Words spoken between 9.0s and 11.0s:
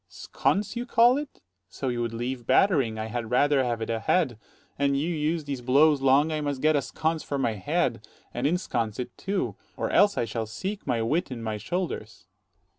too; or else I shall seek